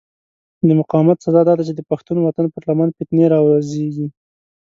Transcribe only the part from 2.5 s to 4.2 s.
پر لمن فتنې را وزېږي.